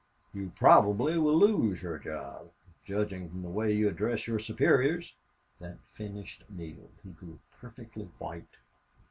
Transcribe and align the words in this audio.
"You 0.33 0.51
probably 0.55 1.19
will 1.19 1.37
lose 1.37 1.83
your 1.83 1.99
job, 1.99 2.49
judging 2.83 3.29
from 3.29 3.43
the 3.43 3.51
way 3.51 3.71
you 3.71 3.87
address 3.87 4.25
your 4.25 4.39
superiors." 4.39 5.13
That 5.59 5.77
finished 5.93 6.43
Neale. 6.49 6.89
He 7.03 7.11
grew 7.11 7.37
perfectly 7.59 8.05
white. 8.17 8.57